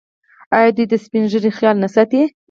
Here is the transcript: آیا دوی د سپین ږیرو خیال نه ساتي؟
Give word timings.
آیا 0.57 0.69
دوی 0.75 0.85
د 0.89 0.93
سپین 1.03 1.23
ږیرو 1.31 1.51
خیال 1.59 1.75
نه 1.83 1.89
ساتي؟ 1.95 2.21